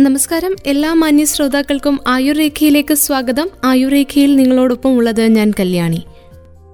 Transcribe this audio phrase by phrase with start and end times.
[0.00, 0.56] നമസ്കാരം.
[0.66, 3.50] എല്ലാ മാന്യ ശ്രോതാക്കൾക്കും ആയുർരേഖയിലേക്ക് സ്വാഗതം.
[3.64, 6.02] ആയുർരേഖയിൽ നിങ്ങളോടൊപ്പം ഉള്ളത് ഞാൻ കല്യാണി.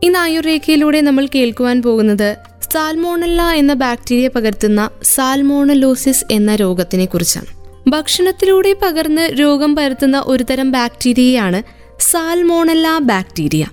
[0.02, 2.36] ഇന്ന് ആയുർരേഖയിലൂടെ നമ്മൾ കേൾക്കുവാൻ പോകുന്നത്
[2.72, 7.46] സാൽമോണല്ല എന്ന ബാക്ടീരിയ പകർത്തുന്ന സാൽമോണലോസിസ് എന്ന രോഗത്തിനെ കുറിച്ചാണ്
[7.88, 11.62] ഭക്ഷണത്തിലൂടെ പകർന്ന് രോഗം പരത്തുന്ന ഒരുതരം ബാക്ടീരിയയാണ്
[12.00, 13.66] സാൽമോണല്ല ബാക്ടീരിയ.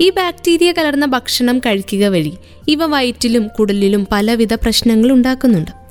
[0.00, 2.32] ഈ ബാക്ടീരിയ കലർന്ന ഭക്ഷണം കഴിക്കുക വഴി
[2.68, 5.85] ഇവ വയറ്റിലും കുടലിലും പലവിധ പ്രശ്നങ്ങൾ ഉണ്ടാക്കുന്നുണ്ട്.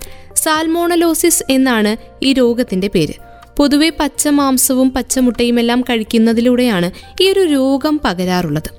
[0.46, 3.14] സാൽമോണലോസിസ് എന്നാണ് ഈ രോഗത്തിന്റെ പേര്.
[3.58, 6.92] പൊതുവെ പച്ച മാംസവും പച്ചമുട്ടയുമെല്ലാം കഴിക്കുന്നതിലൂടെയാണ്
[7.24, 8.70] ഈ ഒരു രോഗം പകരാറുള്ളത്.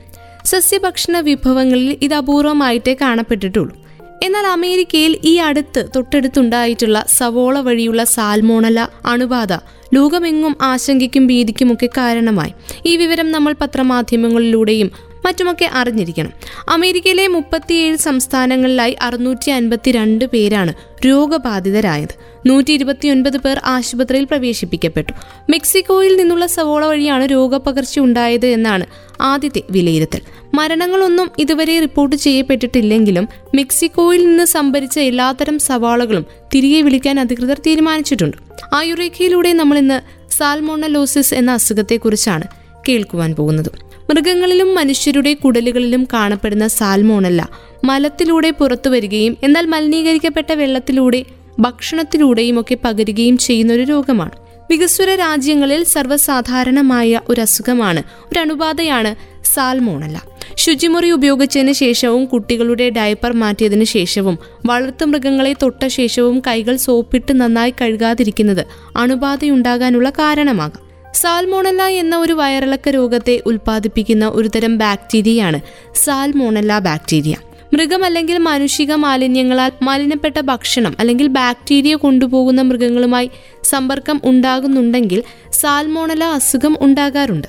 [0.47, 3.77] സസ്യഭക്ഷണ വിഭവങ്ങളിൽ ഇത് അപൂർവമായിട്ടേ കാണപ്പെട്ടിട്ടുള്ളൂ.
[4.23, 9.52] എന്നാൽ അമേരിക്കയിൽ ഈ അടുത്ത് തൊട്ടടുത്തുണ്ടായിട്ടുള്ള സവോള വഴിയുള്ള സാൽമോണല അണുബാധ
[9.95, 12.52] ലോകമെങ്ങും ആശങ്കയ്ക്കും ഭീതിക്കുമൊക്കെ കാരണമായി.
[12.87, 14.91] ഈ വിവരം നമ്മൾ പത്രമാധ്യമങ്ങളിലൂടെയും
[15.27, 16.33] മറ്റുമൊക്കെ അറിഞ്ഞിരിക്കണം.
[16.69, 20.75] അമേരിക്കയിലെ മുപ്പത്തിയേഴ് സംസ്ഥാനങ്ങളിലായി അറുന്നൂറ്റി അൻപത്തിരണ്ട് പേരാണ്
[21.07, 22.15] രോഗബാധിതരായത്.
[22.47, 25.13] നൂറ്റി ഇരുപത്തിയൊൻപത് പേർ ആശുപത്രിയിൽ പ്രവേശിപ്പിക്കപ്പെട്ടു.
[25.51, 28.87] മെക്സിക്കോയിൽ നിന്നുള്ള സവോള വഴിയാണ് രോഗപകർച്ച ഉണ്ടായത് എന്നാണ്
[29.21, 30.21] ആദ്യത്തെ വിലയിരുത്തൽ.
[30.55, 38.37] മരണങ്ങളൊന്നും ഇതുവരെ റിപ്പോർട്ട് ചെയ്യപ്പെട്ടിട്ടില്ലെങ്കിലും മെക്സിക്കോയിൽ നിന്ന് സംഭരിച്ച എല്ലാത്തരം സവാളകളും തിരികെ വിളിക്കാൻ അധികൃതർ തീരുമാനിച്ചിട്ടുണ്ട്.
[38.74, 39.99] ആയുർരേഖയിലൂടെ നമ്മൾ ഇന്ന്
[40.33, 42.45] സാൽമോണലോസിസ് എന്ന അസുഖത്തെക്കുറിച്ചാണ്
[42.88, 43.85] കേൾക്കുവാൻ പോകുന്നത്.
[44.10, 47.49] മൃഗങ്ങളിലും മനുഷ്യരുടെ കുടലുകളിലും കാണപ്പെടുന്ന സാൽമോണല്ല.
[47.85, 51.24] മലത്തിലൂടെ പുറത്തു വരികയും എന്നാൽ മലിനീകരിക്കപ്പെട്ട വെള്ളത്തിലൂടെ
[51.59, 54.30] ഭക്ഷണത്തിലൂടെയും ഒക്കെ പകരുകയും ചെയ്യുന്ന ഒരു രോഗമാണ്.
[54.71, 60.23] വികസ്വര രാജ്യങ്ങളിൽ സർവസാധാരണമായ ഒരു അസുഖമാണ് ഒരു അണുബാധയാണ് സാൽമോണല്ല.
[60.57, 68.66] ശുചിമുറി ഉപയോഗിച്ചതിന് ശേഷവും കുട്ടികളുടെ ഡയപ്പർ മാറ്റിയതിന് ശേഷവും വളർത്തുമൃഗങ്ങളെ തൊട്ട ശേഷവും കൈകൾ സോപ്പിട്ട് നന്നായി കഴുകാതിരിക്കുന്നത്
[68.97, 70.85] അണുബാധയുണ്ടാകാനുള്ള കാരണമാകാം.
[71.15, 75.60] സാൽമോണല്ല എന്ന ഒരു വയറിളക്ക രോഗത്തെ ഉൽപ്പാദിപ്പിക്കുന്ന ഒരുതരം ബാക്ടീരിയയാണ്
[75.94, 77.37] സാൽമോണല്ല ബാക്ടീരിയ.
[77.72, 83.31] മൃഗം അല്ലെങ്കിൽ മാനുഷിക മാലിന്യങ്ങളാൽ മലിനപ്പെട്ട ഭക്ഷണം അല്ലെങ്കിൽ ബാക്ടീരിയ കൊണ്ടുപോകുന്ന മൃഗങ്ങളുമായി
[83.62, 85.22] സമ്പർക്കം ഉണ്ടാകുന്നുണ്ടെങ്കിൽ
[85.53, 87.49] സാൽമോണല അസുഖം ഉണ്ടാകാറുണ്ട്.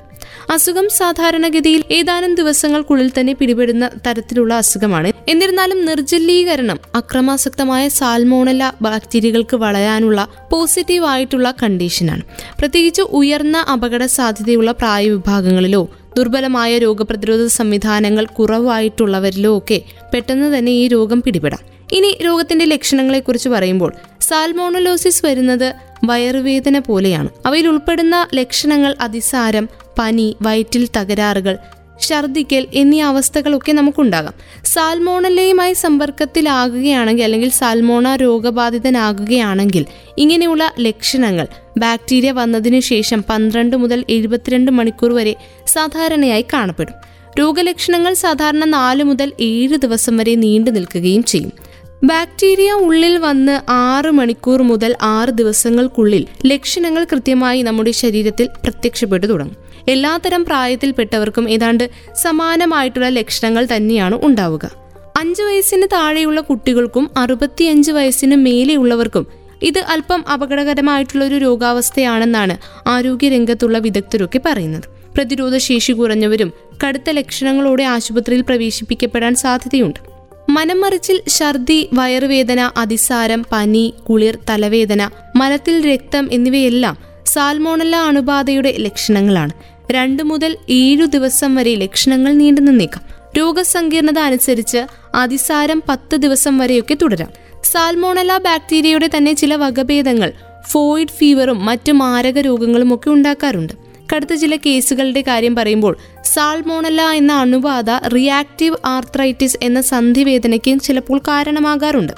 [0.54, 11.06] അസുഖം സാധാരണഗതിയിൽ ഏതാനും ദിവസങ്ങൾക്കുള്ളിൽ തന്നെ പിടിപെടുന്ന തരത്തിലുള്ള അസുഖമാണ് എന്നിരുന്നാലും നിർജലീകരണം അക്രമാസക്തമായ സാൽമോണല ബാക്ടീരിയകൾക്ക് വളരാനുള്ള പോസിറ്റീവ്
[11.06, 12.22] ആയിട്ടുള്ള കണ്ടീഷനാണ്.
[12.60, 19.82] പ്രത്യേകിച്ച് ഉയർന്ന അപകട സാധ്യതയുള്ള പ്രായവിഭാഗങ്ങളിലോ ദുർബലമായ രോഗപ്രതിരോധ സംവിധാനങ്ങൾ കുറവായിട്ടുള്ളവരിലോ ഒക്കെ
[20.14, 21.60] പെട്ടെന്ന് തന്നെ ഈ രോഗം പിടിപെടാം.
[21.92, 25.74] ഇനി രോഗത്തിന്റെ ലക്ഷണങ്ങളെക്കുറിച്ച് പറയുമ്പോൾ സാൽമോണലോസിസ് വരുന്നത്
[26.04, 27.30] വയറുവേദന പോലെയാണ്.
[27.46, 31.58] അവയിൽ ഉൾപ്പെടുന്ന ലക്ഷണങ്ങൾ അതിസാരം പനി വയറ്റിൽ തകരാറുകൾ
[32.02, 34.34] ഛർദിക്കൽ എന്നീ അവസ്ഥകളൊക്കെ നമുക്കുണ്ടാകാം.
[34.66, 39.86] സാൽമോണലയുമായി സമ്പർക്കത്തിലാകുകയാണെങ്കിൽ അല്ലെങ്കിൽ സാൽമോണ രോഗബാധിതനാകുകയാണെങ്കിൽ
[40.18, 41.48] ഇങ്ങനെയുള്ള ലക്ഷണങ്ങൾ
[41.78, 45.36] ബാക്ടീരിയ വന്നതിനു ശേഷം പന്ത്രണ്ട് മുതൽ എഴുപത്തിരണ്ട് മണിക്കൂർ വരെ
[45.68, 46.96] സാധാരണയായി കാണപ്പെടും.
[47.40, 51.67] രോഗലക്ഷണങ്ങൾ സാധാരണ നാല് മുതൽ ഏഴ് ദിവസം വരെ നീണ്ടു നിൽക്കുകയും ചെയ്യും.
[52.04, 59.56] ബാക്ടീരിയ ഉള്ളിൽ വന്ന് ആറ് മണിക്കൂർ മുതൽ ആറ് ദിവസങ്ങൾക്കുള്ളിൽ ലക്ഷണങ്ങൾ കൃത്യമായി നമ്മുടെ ശരീരത്തിൽ പ്രത്യക്ഷപ്പെട്ടു തുടങ്ങും.
[59.88, 61.90] എല്ലാത്തരം പ്രായത്തിൽപ്പെട്ടവർക്കും ഏതാണ്ട്
[62.22, 64.72] സമാനമായിട്ടുള്ള ലക്ഷണങ്ങൾ തന്നെയാണ് ഉണ്ടാവുക.
[65.18, 69.28] അഞ്ചു വയസ്സിന് താഴെയുള്ള കുട്ടികൾക്കും അറുപത്തിയഞ്ച് വയസ്സിന് മേലെയുള്ളവർക്കും
[69.62, 72.58] ഇത് അല്പം അപകടകരമായിട്ടുള്ള ഒരു രോഗാവസ്ഥയാണെന്നാണ്
[72.88, 74.84] ആരോഗ്യരംഗത്തുള്ള വിദഗ്ധരൊക്കെ പറയുന്നത്.
[75.18, 76.54] പ്രതിരോധ ശേഷി കുറഞ്ഞവരും
[76.88, 80.17] കടുത്ത ലക്ഷണങ്ങളോടെ ആശുപത്രിയിൽ പ്രവേശിപ്പിക്കപ്പെടാൻ സാധ്യതയുണ്ട്.
[80.50, 89.52] മനംമറിച്ചിൽ ഛർദി വയറുവേദന അതിസാരം പനി കുളിർ തലവേദന മലത്തിൽ രക്തം എന്നിവയെല്ലാം സാൽമോണല്ല അണുബാധയുടെ ലക്ഷണങ്ങളാണ്.
[89.92, 93.04] രണ്ടു മുതൽ ഏഴു ദിവസം വരെ ലക്ഷണങ്ങൾ നീണ്ടു നിന്നേക്കാം.
[93.38, 97.30] രോഗസങ്കീർണത അനുസരിച്ച് അതിസാരം പത്ത് ദിവസം വരെയൊക്കെ തുടരാം.
[97.64, 100.34] സാൽമോണല ബാക്ടീരിയയുടെ തന്നെ ചില വകഭേദങ്ങൾ
[100.70, 103.87] ഫോയിഡ് ഫീവറും മറ്റു മാരക രോഗങ്ങളും ഒക്കെ ഉണ്ടാക്കാറുണ്ട്.
[104.14, 112.14] കടുത്ത ചില കേസുകളുടെ കാര്യം പറയുമ്പോൾ സാൾമോണല്ല എന്ന അണുബാധ റിയാക്റ്റീവ് ആർത്രൈറ്റിസ് എന്ന സന്ധിവേദനയ്ക്ക് ചിലപ്പോൾ കാരണമാകാറുണ്ട്.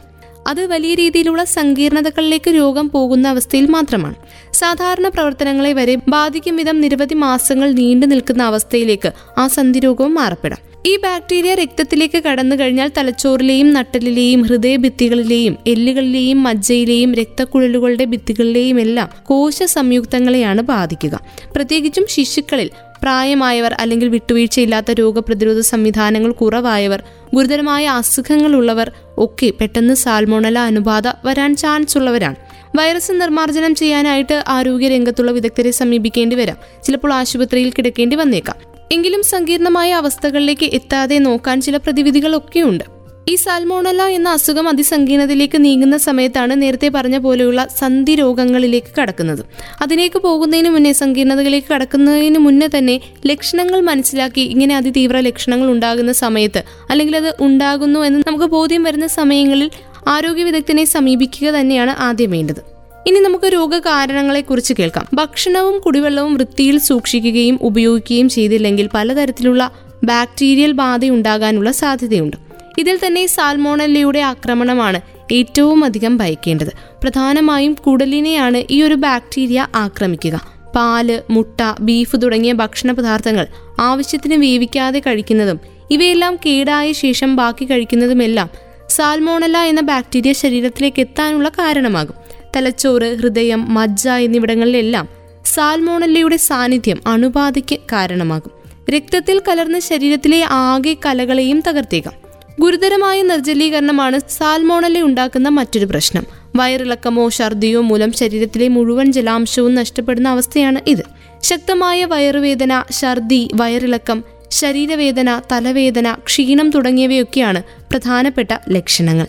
[0.47, 4.15] അത് വലിയ രീതിയിലുള്ള സങ്കീർണതകളിലേക്ക് രോഗം പോകുന്ന അവസ്ഥയിൽ മാത്രമാണ്.
[4.53, 10.68] സാധാരണ പ്രവർത്തനങ്ങളെ വരെ ബാധിക്കും വിധം നിരവധി മാസങ്ങൾ നീണ്ടു നിൽക്കുന്ന അവസ്ഥയിലേക്ക് ആ സന്ധിരോഗവും മാറപ്പെടാം.
[10.87, 20.61] ഈ ബാക്ടീരിയ രക്തത്തിലേക്ക് കടന്നു കഴിഞ്ഞാൽ തലച്ചോറിലെയും നട്ടലിലെയും ഹൃദയഭിത്തികളിലെയും എല്ലുകളിലെയും മജ്ജയിലെയും രക്തക്കുഴലുകളുടെ ഭിത്തികളിലെയും എല്ലാം കോശ സംയുക്തങ്ങളെയാണ്
[20.61, 21.19] ബാധിക്കുക.
[21.55, 22.69] പ്രത്യേകിച്ചും ശിശുക്കളിൽ
[23.03, 27.03] പ്രായമായവർ അല്ലെങ്കിൽ വിട്ടുവീഴ്ചയില്ലാത്ത രോഗപ്രതിരോധ സംവിധാനങ്ങൾ കുറവായവർ
[27.33, 32.35] ഗുരുതരമായ അസുഖങ്ങളുള്ളവർ ഒക്കെ പെട്ടെന്ന് സാൽമോണല അനുബാധ വരാൻ ചാൻസ് ഉള്ളവരാണ്.
[32.77, 36.57] വൈറസ് നിർമ്മാർജനം ചെയ്യാനായിട്ട് ആരോഗ്യ രംഗത്തുള്ള വിദഗ്ധരെ സമീപിക്കേണ്ടി വരാം.
[36.83, 38.68] ചിലപ്പോൾ ആശുപത്രിയിൽ കിടക്കേണ്ടി വന്നേക്കാം.
[38.91, 42.83] എങ്കിലും സങ്കീർണമായ അവസ്ഥകളിലേക്ക് എത്താതെ നോക്കാൻ ചില പ്രതിവിധികളൊക്കെയുണ്ട്.
[43.29, 49.45] ഈ സാൽമോണല എന്ന അസുഖം അതിസങ്കീർണതയിലേക്ക് നീങ്ങുന്ന സമയത്താണ് നേരത്തെ പറഞ്ഞ പോലെയുള്ള സന്ധി രോഗങ്ങളിലേക്ക് കടക്കുന്നത്.
[49.81, 57.17] അതിലേക്ക് പോകുന്നതിന് മുന്നേ സങ്കീർണതകളിലേക്ക് കടക്കുന്നതിന് മുന്നേ തന്നെ ലക്ഷണങ്ങൾ മനസ്സിലാക്കി ഇങ്ങനെ അതിതീവ്ര ലക്ഷണങ്ങൾ ഉണ്ടാകുന്ന സമയത്ത് അല്ലെങ്കിൽ
[57.17, 59.71] അത് ഉണ്ടാകുന്നു എന്ന് നമുക്ക് ബോധ്യം വരുന്ന സമയങ്ങളിൽ
[60.07, 62.68] ആരോഗ്യ വിദഗ്ധനെ സമീപിക്കുക തന്നെയാണ് ആദ്യം വേണ്ടത്.
[63.07, 65.07] ഇനി നമുക്ക് രോഗകാരണങ്ങളെ കുറിച്ച് കേൾക്കാം.
[65.13, 69.71] ഭക്ഷണവും കുടിവെള്ളവും വൃത്തിയിൽ സൂക്ഷിക്കുകയും ഉപയോഗിക്കുകയും ചെയ്തില്ലെങ്കിൽ പലതരത്തിലുള്ള
[70.03, 72.37] ബാക്ടീരിയൽ ബാധയുണ്ടാകാനുള്ള സാധ്യതയുണ്ട്.
[72.79, 75.01] ഇതിൽ തന്നെ സാൽമോണല്ലയുടെ ആക്രമണമാണ്
[75.31, 76.71] ഏറ്റവും അധികം ഭയക്കേണ്ടത്.
[77.03, 80.41] പ്രധാനമായും കുടലിനെയാണ് ഈ ഒരു ബാക്ടീരിയ ആക്രമിക്കുക.
[80.75, 83.47] പാൽ മുട്ട ബീഫ് തുടങ്ങിയ ഭക്ഷണ പദാർത്ഥങ്ങൾ
[83.79, 85.59] ആവശ്യത്തിന് വേവിക്കാതെ കഴിക്കുന്നതും
[85.91, 88.49] ഇവയെല്ലാം കേടായ ശേഷം ബാക്കി കഴിക്കുന്നതുമെല്ലാം
[88.89, 92.18] സാൽമോണല എന്ന ബാക്ടീരിയ ശരീരത്തിലേക്ക് എത്താനുള്ള കാരണമാകും.
[92.55, 95.07] തലച്ചോറ് ഹൃദയം മജ്ജ എന്നിവിടങ്ങളിലെല്ലാം
[95.45, 98.51] സാൽമോണല്ലയുടെ സാന്നിധ്യം അണുബാധയ്ക്ക് കാരണമാകും.
[98.89, 102.13] രക്തത്തിൽ കലർന്ന ശരീരത്തിലെ ആകെ കലകളെയും തകർത്തേക്കാം.
[102.59, 106.25] ഗുരുതരമായ നിർജലീകരണമാണ് സാൽമോണല്ല ഉണ്ടാക്കുന്ന മറ്റൊരു പ്രശ്നം.
[106.55, 111.03] വയറിളക്കമോ ഛർദിയോ മൂലം ശരീരത്തിലെ മുഴുവൻ ജലാംശവും നഷ്ടപ്പെടുന്ന അവസ്ഥയാണ് ഇത്.
[111.43, 119.27] ശക്തമായ വയറുവേദന ഛർദി വയറിളക്കം ശരീരവേദന തലവേദന ക്ഷീണം തുടങ്ങിയവയൊക്കെയാണ് പ്രധാനപ്പെട്ട ലക്ഷണങ്ങൾ.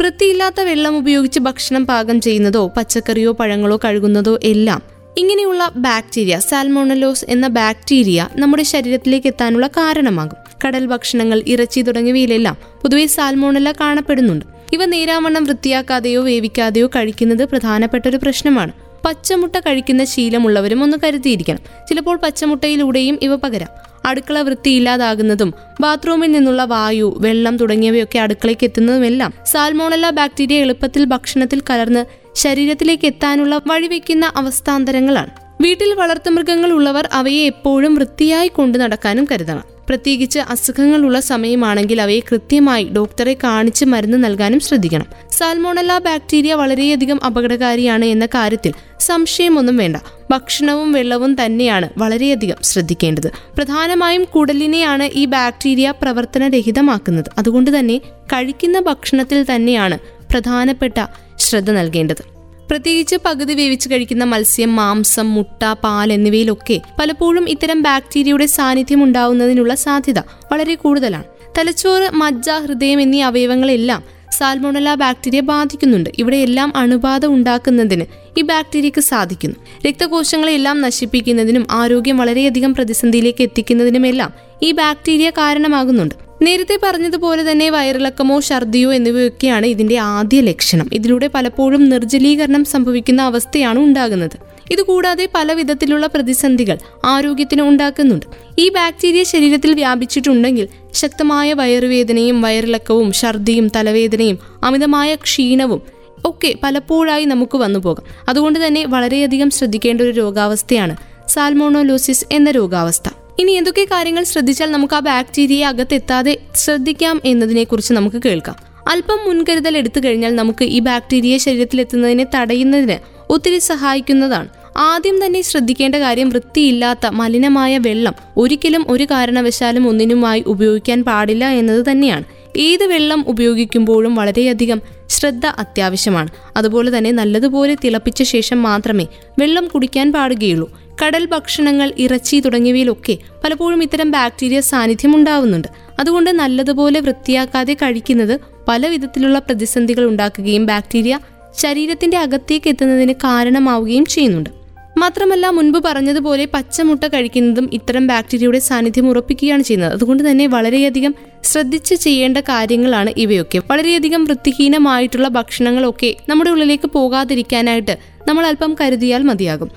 [0.00, 4.82] വൃത്തിയില്ലാത്ത വെള്ളം ഉപയോഗിച്ച് ഭക്ഷണം പാകം ചെയ്യുന്നതോ പച്ചക്കറിയോ പഴങ്ങളോ കഴുകുന്നതോ എല്ലാം
[5.18, 10.36] ഇങ്ങനെയുള്ള ബാക്ടീരിയ സാൽമോണലോസ് എന്ന ബാക്ടീരിയ നമ്മുടെ ശരീരത്തിലേക്ക് എത്താനുള്ള കാരണമാകും.
[10.64, 14.44] കടൽ ഭക്ഷണങ്ങൾ ഇറച്ചി തുടങ്ങിയവയിലെല്ലാം പൊതുവെ സാൽമോണല കാണപ്പെടുന്നുണ്ട്.
[14.72, 18.72] ഇവ നേരാവണ്ണം വൃത്തിയാക്കാതെയോ വേവിക്കാതെയോ കഴിക്കുന്നത് പ്രധാനപ്പെട്ട ഒരു പ്രശ്നമാണ്.
[19.04, 21.58] പച്ചമുട്ട കഴിക്കുന്ന ശീലമുള്ളവരും ഒന്ന് കരുതിയിരിക്കണം.
[21.88, 23.89] ചിലപ്പോൾ പച്ചമുട്ടയിലൂടെയും ഇവ പകരാം.
[24.04, 32.04] അടുക്കള വൃത്തിയില്ലാതാകുന്നതും ബാത്റൂമിൽ നിന്നുള്ള വായു വെള്ളം തുടങ്ങിയവയൊക്കെ അടുക്കളയ്ക്ക് എത്തുന്നതുമെല്ലാം സാൽമോണല്ല ബാക്ടീരിയ എളുപ്പത്തിൽ ഭക്ഷണത്തിൽ കലർന്ന്
[32.34, 35.30] ശരീരത്തിലേക്ക് എത്താനുള്ള വഴിവെക്കുന്ന അവസ്ഥാന്തരങ്ങളാണ്.
[35.62, 39.64] വീട്ടിൽ വളർത്തുമൃഗങ്ങൾ ഉള്ളവർ അവയെ എപ്പോഴും വൃത്തിയായി കൊണ്ടു നടക്കാനും കരുതണം.
[39.88, 45.06] പ്രത്യേകിച്ച് അസുഖങ്ങളുള്ള സമയമാണെങ്കിൽ അവയെ കൃത്യമായി ഡോക്ടറെ കാണിച്ച് മരുന്ന് നൽകാനും ശ്രദ്ധിക്കണം.
[45.30, 49.96] സാൽമോണല്ല ബാക്ടീരിയ വളരെയധികം അപകടകാരിയാണ് എന്ന കാര്യത്തിൽ സംശയമൊന്നും വേണ്ട.
[50.30, 53.28] ഭക്ഷണവും വെള്ളവും തന്നെയാണ് വളരെയധികം ശ്രദ്ധിക്കേണ്ടത്.
[53.28, 57.30] പ്രധാനമായും കുടലിനെയാണ് ഈ ബാക്ടീരിയ പ്രവർത്തനരഹിതമാക്കുന്നത്.
[57.38, 59.98] അതുകൊണ്ട് തന്നെ കഴിക്കുന്ന ഭക്ഷണത്തിൽ തന്നെയാണ്
[60.30, 61.06] പ്രധാനപ്പെട്ട
[61.38, 62.22] ശ്രദ്ധ നൽകേണ്ടത്.
[62.70, 70.18] പ്രത്യേകിച്ച് പകുതി വേവിച്ച് കഴിക്കുന്ന മത്സ്യം മാംസം മുട്ട പാൽ എന്നിവയിലൊക്കെ പലപ്പോഴും ഇത്തരം ബാക്ടീരിയയുടെ സാന്നിധ്യം ഉണ്ടാവുന്നതിനുള്ള സാധ്യത
[70.18, 71.24] വളരെ കൂടുതലാണ്.
[71.58, 76.10] തലച്ചോറ് മജ്ജ ഹൃദയം എന്നീ അവയവങ്ങളെല്ലാം സാൽമോണല ബാക്ടീരിയ ബാധിക്കുന്നുണ്ട്.
[76.18, 78.04] ഇവിടെ എല്ലാം അണുബാധ ഉണ്ടാക്കുന്നതിന്
[78.38, 79.56] ഈ ബാക്ടീരിയക്ക് സാധിക്കുന്നു.
[79.86, 84.32] രക്തകോശങ്ങളെല്ലാം നശിപ്പിക്കുന്നതിനും ആരോഗ്യം വളരെയധികം പ്രതിസന്ധിയിലേക്ക് എത്തിക്കുന്നതിനുമെല്ലാം
[84.62, 86.14] ഈ ബാക്ടീരിയ കാരണമാകുന്നുണ്ട്.
[86.42, 90.90] നേരത്തെ പറഞ്ഞതുപോലെ തന്നെ വയറിളക്കമോ ഛർദിയോ എന്നിവയൊക്കെയാണ് ഇതിന്റെ ആദ്യ ലക്ഷണം.
[90.92, 94.50] ഇതിലൂടെ പലപ്പോഴും നിർജലീകരണം സംഭവിക്കുന്ന അവസ്ഥയാണ് ഉണ്ടാകുന്നത്.
[94.70, 98.26] ഇതുകൂടാതെ പല വിധത്തിലുള്ള പ്രതിസന്ധികൾ ആരോഗ്യത്തിന് ഉണ്ടാക്കുന്നുണ്ട്.
[98.58, 105.82] ഈ ബാക്ടീരിയ ശരീരത്തിൽ വ്യാപിച്ചിട്ടുണ്ടെങ്കിൽ ശക്തമായ വയറുവേദനയും വയറിളക്കവും ഛർദിയും തലവേദനയും അമിതമായ ക്ഷീണവും
[106.24, 110.96] ഒക്കെ പലപ്പോഴായി നമുക്ക് വന്നു പോകാം അതുകൊണ്ട് തന്നെ വളരെയധികം ശ്രദ്ധിക്കേണ്ട ഒരു രോഗാവസ്ഥയാണ്
[111.28, 113.08] സാൽമോണോലോസിസ് എന്ന രോഗാവസ്ഥ.
[113.38, 118.56] ഇനി എന്തൊക്കെ കാര്യങ്ങൾ ശ്രദ്ധിച്ചാൽ നമുക്ക് ആ ബാക്ടീരിയയെ അകത്തെത്താതെ ശ്രദ്ധിക്കാം എന്നതിനെ കുറിച്ച് നമുക്ക് കേൾക്കാം.
[118.88, 122.98] അല്പം മുൻകരുതൽ എടുത്തു കഴിഞ്ഞാൽ നമുക്ക് ഈ ബാക്ടീരിയ ശരീരത്തിലെത്തുന്നതിനെ തടയുന്നതിന്
[123.32, 124.59] ഒത്തിരി സഹായിക്കുന്നതാണ്.
[124.76, 132.24] ആദ്യം തന്നെ ശ്രദ്ധിക്കേണ്ട കാര്യം വൃത്തിയില്ലാത്ത മലിനമായ വെള്ളം ഒരിക്കലും ഒരു കാരണവശാലും ഒന്നിനുമായി ഉപയോഗിക്കാൻ പാടില്ല എന്നത് തന്നെയാണ്.
[132.56, 136.28] ഏത് വെള്ളം ഉപയോഗിക്കുമ്പോഴും വളരെയധികം ശ്രദ്ധ അത്യാവശ്യമാണ്.
[136.56, 139.06] അതുപോലെ തന്നെ നല്ലതുപോലെ തിളപ്പിച്ച ശേഷം മാത്രമേ
[139.38, 140.78] വെള്ളം കുടിക്കാൻ പാടുകയുള്ളൂ.
[141.04, 145.68] കടൽ ഭക്ഷണങ്ങൾ ഇറച്ചി തുടങ്ങിയവയിലൊക്കെ പലപ്പോഴും ഇത്തരം ബാക്ടീരിയ സാന്നിധ്യം ഉണ്ടാവുന്നുണ്ട്
[145.98, 151.18] അതുകൊണ്ട് നല്ലതുപോലെ വൃത്തിയാക്കാതെ കഴിക്കുന്നത് പല വിധത്തിലുള്ള പ്രതിസന്ധികൾ ഉണ്ടാക്കുകയും ബാക്ടീരിയ
[151.58, 154.59] ശരീരത്തിന്റെ അകത്തേക്ക് എത്തുന്നതിന് കാരണമാവുകയും ചെയ്യുന്നുണ്ട്.
[155.02, 159.92] മാത്രമല്ല മുൻപ് പറഞ്ഞതുപോലെ പച്ചമുട്ട കഴിക്കുന്നതും ഇത്തരം ബാക്ടീരിയയുടെ സാന്നിധ്യം ഉറപ്പിക്കുകയാണ് ചെയ്യുന്നത്.
[159.96, 161.12] അതുകൊണ്ട് തന്നെ വളരെയധികം
[161.50, 163.58] ശ്രദ്ധിച്ച് ചെയ്യേണ്ട കാര്യങ്ങളാണ് ഇവയൊക്കെ.
[163.70, 167.96] വളരെയധികം വൃത്തിഹീനമായിട്ടുള്ള ഭക്ഷണങ്ങളൊക്കെ നമ്മുടെ ഉള്ളിലേക്ക് പോകാതിരിക്കാനായിട്ട്
[168.28, 169.70] നമ്മൾ അല്പം കരുതിയാൽ മതിയാകും.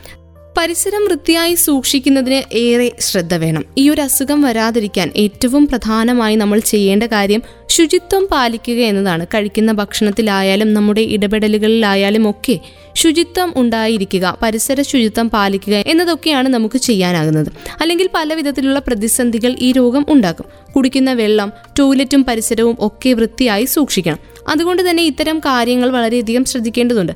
[0.58, 3.66] പരിസരം വൃത്തിയായി സൂക്ഷിക്കുന്നതിന് ഏറെ ശ്രദ്ധ വേണം.
[3.78, 9.28] ഈ ഒരു അസുഖം വരാതിരിക്കാൻ ഏറ്റവും പ്രധാനമായി നമ്മൾ ചെയ്യേണ്ട കാര്യം ശുചിത്വം പാലിക്കുക എന്നതാണ്.
[9.28, 12.60] കഴിക്കുന്ന ഭക്ഷണത്തിലായാലും നമ്മുടെ ഇടപെടലുകളിലായാലും ഒക്കെ
[12.96, 17.52] ശുചിത്വം ഉണ്ടായിരിക്കുക പരിസര ശുചിത്വം പാലിക്കുക എന്നതൊക്കെയാണ് നമുക്ക് ചെയ്യാനാകുന്നത്.
[17.82, 20.46] അല്ലെങ്കിൽ പല വിധത്തിലുള്ള പ്രതിസന്ധികൾ ഈ രോഗം ഉണ്ടാക്കും.
[20.76, 24.20] കുടിക്കുന്ന വെള്ളം ടോയ്ലറ്റും പരിസരവും ഒക്കെ വൃത്തിയായി സൂക്ഷിക്കണം.
[24.48, 27.12] അതുകൊണ്ട് തന്നെ ഇത്തരം കാര്യങ്ങൾ വളരെയധികം ശ്രദ്ധിക്കേണ്ടതുണ്ട്.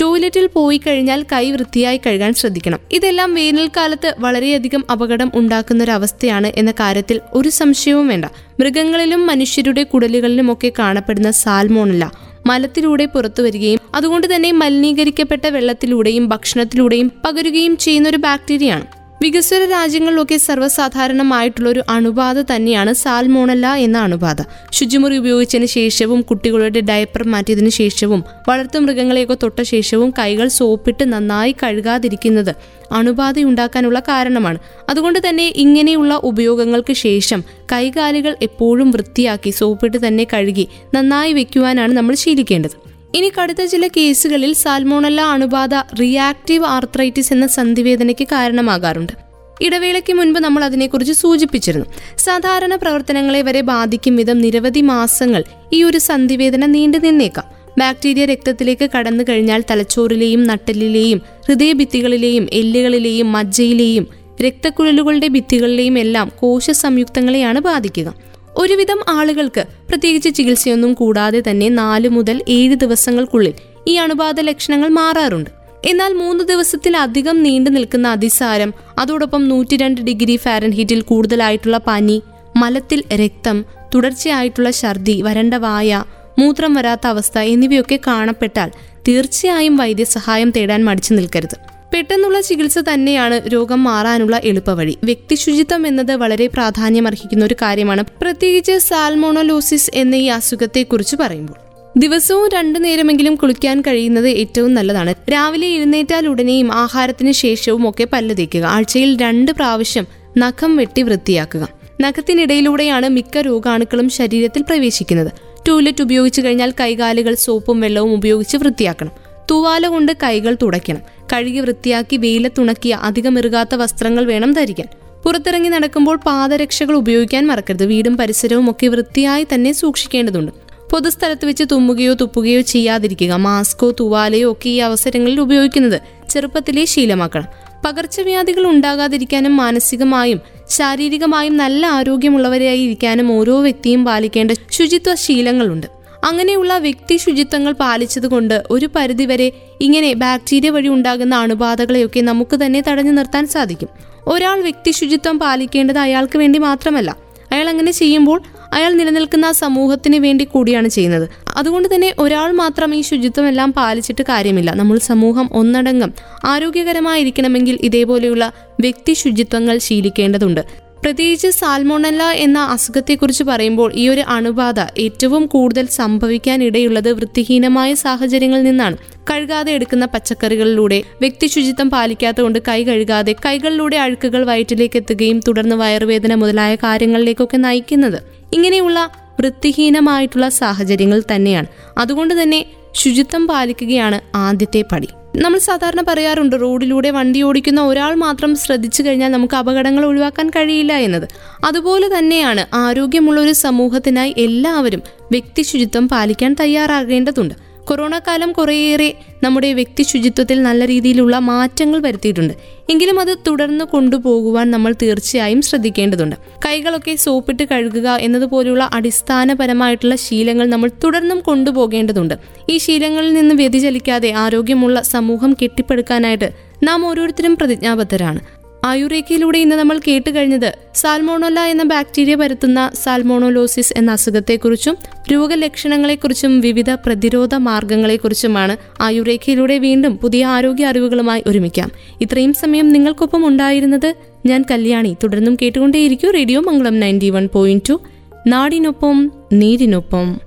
[0.00, 2.78] ടോയ്ലറ്റിൽ പോയി കഴിഞ്ഞാൽ കൈ വൃത്തിയായി കഴുകാൻ ശ്രദ്ധിക്കണം.
[2.92, 8.24] ഇതെല്ലാം വേനൽക്കാലത്ത് വളരെയധികം അപകടം ഉണ്ടാക്കുന്ന ഒരു അവസ്ഥയാണ് എന്ന കാര്യത്തിൽ ഒരു സംശയവും വേണ്ട.
[8.60, 12.12] മൃഗങ്ങളിലും മനുഷ്യരുടെ കുടലുകളിലുമൊക്കെ കാണപ്പെടുന്ന സാൽമോണല്ല.
[12.46, 19.01] മലത്തിലൂടെ പുറത്തു വരികയും അതുകൊണ്ട് തന്നെ മലിനീകരിക്കപ്പെട്ട വെള്ളത്തിലൂടെയും ഭക്ഷണത്തിലൂടെയും പകരുകയും ചെയ്യുന്ന ഒരു ബാക്ടീരിയയാണ്.
[19.22, 24.38] വികസ്വര രാജ്യങ്ങളിലൊക്കെ സർവസാധാരണമായിട്ടുള്ള ഒരു അണുബാധ തന്നെയാണ് സാൽമോണല്ല എന്ന അണുബാധ.
[24.76, 32.52] ശുചിമുറി ഉപയോഗിച്ചതിന് ശേഷവും കുട്ടികളുടെ ഡയപ്പർ മാറ്റിയതിനു ശേഷവും വളർത്തു മൃഗങ്ങളെയൊക്കെ തൊട്ട ശേഷവും കൈകൾ സോപ്പിട്ട് നന്നായി കഴുകാതിരിക്കുന്നത്
[32.92, 34.58] അണുബാധയുണ്ടാക്കാനുള്ള കാരണമാണ്.
[34.90, 42.91] അതുകൊണ്ട് തന്നെ ഇങ്ങനെയുള്ള ഉപയോഗങ്ങൾക്ക് ശേഷം കൈകാലുകൾ എപ്പോഴും വൃത്തിയാക്കി സോപ്പിട്ട് തന്നെ കഴുകി നന്നായി വെക്കുവാനാണ് നമ്മൾ ശീലിക്കേണ്ടത്.
[43.14, 49.12] ഇനി കടുത്ത ചില കേസുകളിൽ സാൽമോണല്ല അണുബാധ റിയാക്റ്റീവ് ആർത്രൈറ്റിസ് എന്ന സന്ധിവേദനയ്ക്ക് കാരണമാകാറുണ്ട്.
[49.60, 51.86] ഇടവേളയ്ക്ക് മുൻപ് നമ്മൾ അതിനെക്കുറിച്ച് സൂചിപ്പിച്ചിരുന്നു.
[52.18, 57.44] സാധാരണ പ്രവർത്തനങ്ങളെ വരെ ബാധിക്കും വിധം നിരവധി മാസങ്ങൾ ഈ ഒരു സന്ധിവേദന നീണ്ടു നിന്നേക്കാം.
[57.78, 64.08] ബാക്ടീരിയ രക്തത്തിലേക്ക് കടന്നു കഴിഞ്ഞാൽ തലച്ചോറിലെയും നട്ടലിലെയും ഹൃദയഭിത്തികളിലെയും എല്ലുകളിലെയും മജ്ജയിലെയും
[64.42, 68.14] രക്തക്കുഴലുകളുടെ ഭിത്തികളിലെയും എല്ലാം കോശ സംയുക്തങ്ങളെയാണ് ബാധിക്കുക.
[68.58, 73.54] ഒരുവിധം ആളുകൾക്ക് പ്രത്യേകിച്ച് ചികിത്സയൊന്നും കൂടാതെ തന്നെ നാല് മുതൽ ഏഴ് ദിവസങ്ങൾക്കുള്ളിൽ
[73.88, 75.50] ഈ അണുബാധ ലക്ഷണങ്ങൾ മാറാറുണ്ട്.
[75.84, 82.22] എന്നാൽ മൂന്ന് ദിവസത്തിലധികം നീണ്ടു നിൽക്കുന്ന അതിസാരം അതോടൊപ്പം നൂറ്റി രണ്ട് ഡിഗ്രി ഫാരൻഹീറ്റിൽ കൂടുതലായിട്ടുള്ള പനി
[82.56, 86.04] മലത്തിൽ രക്തം തുടർച്ചയായിട്ടുള്ള ഛർദി വരണ്ട വായ
[86.38, 88.70] മൂത്രം വരാത്ത അവസ്ഥ എന്നിവയൊക്കെ കാണപ്പെട്ടാൽ
[89.08, 91.71] തീർച്ചയായും വൈദ്യസഹായം തേടാൻ മടിച്ചു നിൽക്കരുത്.
[91.94, 94.98] പെട്ടെന്നുള്ള ചികിത്സ തന്നെയാണ് രോഗം മാറാനുള്ള എളുപ്പവഴി.
[95.04, 98.04] വ്യക്തിശുചിത്വം എന്നത് വളരെ പ്രാധാന്യമർഹിക്കുന്ന ഒരു കാര്യമാണ്.
[98.22, 101.72] പ്രത്യേകിച്ച് സാൽമോണോലോസിസ് എന്ന ഈ അസുഖത്തെക്കുറിച്ച് പറയുമ്പോൾ.
[101.98, 105.14] ദിവസവും രണ്ടു നേരമെങ്കിലും കുളിക്കാൻ കഴിയുന്നത് ഏറ്റവും നല്ലതാണ്.
[105.32, 108.64] രാവിലെ എഴുന്നേറ്റാൽ ഉടനെയും ആഹാരത്തിന് ശേഷവും ഒക്കെ പല്ല് തേക്കുക.
[108.64, 110.06] ആഴ്ചയിൽ രണ്ട് പ്രാവശ്യം
[110.38, 111.68] നഖം വെട്ടി വൃത്തിയാക്കുക.
[112.00, 115.32] നഖത്തിനിടയിലൂടെയാണ് മിക്ക രോഗാണുക്കളും ശരീരത്തിൽ പ്രവേശിക്കുന്നത്.
[115.68, 119.21] ടോയ്ലറ്റ് ഉപയോഗിച്ചു കഴിഞ്ഞാൽ കൈകാലുകൾ സോപ്പും വെള്ളവും ഉപയോഗിച്ച് വൃത്തിയാക്കണം.
[119.50, 121.00] തൂവാല കൊണ്ട് കൈകൾ തുടയ്ക്കണം.
[121.32, 124.88] കഴുകി വൃത്തിയാക്കി വെയിലത്തുണക്കിയ അധികം ഇറുകാത്ത വസ്ത്രങ്ങൾ വേണം ധരിക്കാൻ.
[125.24, 127.86] പുറത്തിറങ്ങി നടക്കുമ്പോൾ പാദരക്ഷകൾ ഉപയോഗിക്കാൻ മറക്കരുത്.
[127.86, 130.52] വീടും പരിസരവും ഒക്കെ വൃത്തിയായി തന്നെ സൂക്ഷിക്കേണ്ടതുണ്ട്.
[130.90, 133.32] പൊതുസ്ഥലത്ത് വെച്ച് തുമ്മുകയോ തുപ്പുകയോ ചെയ്യാതിരിക്കുക.
[133.32, 137.46] മാസ്കോ തുവാലയോ ഒക്കെ ഈ അവസരങ്ങളിൽ ഉപയോഗിക്കുന്നത് ചെറുപ്പത്തിലേ ശീലമാക്കണം.
[137.84, 146.01] പകർച്ചവ്യാധികൾ ഉണ്ടാകാതിരിക്കാനും മാനസികമായും ശാരീരികമായും നല്ല ആരോഗ്യമുള്ളവരായി ഇരിക്കാനും ഓരോ വ്യക്തിയും പാലിക്കേണ്ട ശുചിത്വ ശീലങ്ങളുണ്ട്.
[146.24, 153.46] അങ്ങനെയുള്ള വ്യക്തി ശുചിത്വങ്ങൾ പാലിച്ചതുകൊണ്ട് ഒരു പരിധിവരെ ഇങ്ങനെ ബാക്ടീരിയ വഴി ഉണ്ടാകുന്ന അണുബാധകളെയൊക്കെ നമുക്ക് തന്നെ തടഞ്ഞു നിർത്താൻ
[153.46, 153.88] സാധിക്കും.
[154.26, 157.16] ഒരാൾ വ്യക്തി ശുചിത്വം പാലിക്കേണ്ടത് അയാൾക്ക് വേണ്ടി മാത്രമല്ല
[157.52, 161.28] അയാൾ അങ്ങനെ ചെയ്യുമ്പോൾ അയാൾ നിലനിൽക്കുന്ന സമൂഹത്തിന് വേണ്ടി കൂടിയാണ് ചെയ്യുന്നത്.
[161.56, 164.70] അതുകൊണ്ട് തന്നെ ഒരാൾ മാത്രം ഈ ശുചിത്വം എല്ലാം പാലിച്ചിട്ട് കാര്യമില്ല.
[164.70, 166.12] നമ്മൾ സമൂഹം ഒന്നടങ്കം
[166.44, 170.91] ആരോഗ്യകരമായിരിക്കണമെങ്കിൽ ഇതേപോലെയുള്ള വ്യക്തി ശുചിത്വങ്ങൾ ശീലിക്കേണ്ടതുണ്ട്.
[171.04, 178.96] പ്രത്യേകിച്ച് സാൽമോണല്ല എന്ന അസുഖത്തെക്കുറിച്ച് പറയുമ്പോൾ ഈ ഒരു അണുബാധ ഏറ്റവും കൂടുതൽ സംഭവിക്കാനിടയുള്ളത് വൃത്തിഹീനമായ സാഹചര്യങ്ങളിൽ നിന്നാണ്.
[179.30, 186.74] കഴുകാതെ എടുക്കുന്ന പച്ചക്കറികളിലൂടെ വ്യക്തി ശുചിത്വം പാലിക്കാത്തതുകൊണ്ട് കൈ കഴുകാതെ കൈകളിലൂടെ അഴുക്കുകൾ വയറ്റിലേക്ക് എത്തുകയും തുടർന്ന് വയറുവേദന മുതലായ
[186.74, 188.22] കാര്യങ്ങളിലേക്കൊക്കെ നയിക്കുന്നത്.
[188.52, 191.66] ഇങ്ങനെയുള്ള വൃത്തിഹീനമായിട്ടുള്ള സാഹചര്യങ്ങൾ തന്നെയാണ്.
[191.98, 195.08] അതുകൊണ്ട് തന്നെ ശുചിത്വം പാലിക്കുകയാണ് ആദ്യത്തെ പടി.
[195.36, 201.28] നമ്മൾ സാധാരണ പറയാറുണ്ട് റോഡിലൂടെ വണ്ടി ഓടിക്കുന്ന ഒരാൾ മാത്രം ശ്രദ്ധിച്ചു കഴിഞ്ഞാൽ നമുക്ക് അപകടങ്ങൾ ഒഴിവാക്കാൻ കഴിയില്ല എന്നത്.
[201.64, 207.71] അതുപോലെ തന്നെയാണ് ആരോഗ്യമുള്ള ഒരു സമൂഹത്തിനായി എല്ലാവരും വ്യക്തി ശുചിത്വം പാലിക്കാൻ തയ്യാറാകേണ്ടതുണ്ട്.
[207.88, 212.54] കൊറോണ കാലം കുറേയേറെ നമ്മുടെ വ്യക്തി ശുചിത്വത്തിൽ നല്ല രീതിയിലുള്ള മാറ്റങ്ങൾ വരുത്തിയിട്ടുണ്ട്.
[212.90, 216.36] എങ്കിലും അത് തുടർന്ന് കൊണ്ടുപോകുവാൻ നമ്മൾ തീർച്ചയായും ശ്രദ്ധിക്കേണ്ടതുണ്ട്.
[216.66, 222.34] കൈകളൊക്കെ സോപ്പിട്ട് കഴുകുക എന്നതുപോലുള്ള അടിസ്ഥാനപരമായിട്ടുള്ള ശീലങ്ങൾ നമ്മൾ തുടർന്നും കൊണ്ടുപോകേണ്ടതുണ്ട്.
[222.70, 226.50] ഈ ശീലങ്ങളിൽ നിന്ന് വ്യതിചലിക്കാതെ ആരോഗ്യമുള്ള സമൂഹം കെട്ടിപ്പടുക്കാനായിട്ട്
[226.82, 228.61] നാം ഓരോരുത്തരും പ്രതിജ്ഞാബദ്ധരാണ്.
[228.84, 234.96] ആയുറേക്കയിലൂടെ ഇന്ന് നമ്മൾ കേട്ട് കഴിഞ്ഞത് സാൽമോണോല എന്ന ബാക്ടീരിയ പരത്തുന്ന സാൽമോണോലോസിസ് എന്ന അസുഖത്തെക്കുറിച്ചും
[235.32, 241.90] രോഗലക്ഷണങ്ങളെക്കുറിച്ചും വിവിധ പ്രതിരോധ മാർഗങ്ങളെക്കുറിച്ചുമാണ് ആയുറേക്കയിലൂടെ വീണ്ടും പുതിയ ആരോഗ്യ അറിവുകളുമായി ഒരുമിക്കാം.
[242.20, 244.14] ഇത്രയും സമയം നിങ്ങൾക്കൊപ്പം ഉണ്ടായിരുന്നത്
[244.46, 245.16] ഞാൻ കല്യാണി.
[245.22, 248.00] തുടർന്നും കേട്ടുകൊണ്ടേയിരിക്കും radio Mangalam ninety one point two.
[248.46, 250.40] നാടിനൊപ്പം നീരിനൊപ്പം.